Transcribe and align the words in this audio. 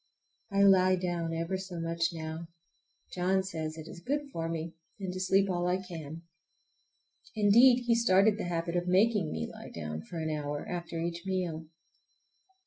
I 0.51 0.63
lie 0.63 0.95
down 0.95 1.31
ever 1.31 1.59
so 1.59 1.79
much 1.79 2.05
now. 2.11 2.47
John 3.13 3.43
says 3.43 3.77
it 3.77 3.87
is 3.87 3.99
good 3.99 4.31
for 4.33 4.49
me, 4.49 4.73
and 4.99 5.13
to 5.13 5.19
sleep 5.19 5.47
all 5.47 5.67
I 5.67 5.77
can. 5.77 6.23
Indeed, 7.35 7.83
he 7.85 7.93
started 7.93 8.39
the 8.39 8.45
habit 8.45 8.73
by 8.73 8.81
making 8.87 9.31
me 9.31 9.45
lie 9.53 9.69
down 9.69 10.01
for 10.01 10.17
an 10.17 10.31
hour 10.31 10.67
after 10.67 10.97
each 10.99 11.21
meal. 11.27 11.67